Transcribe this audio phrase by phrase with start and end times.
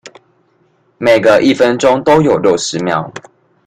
[0.97, 3.13] 每個一分鐘都有六十秒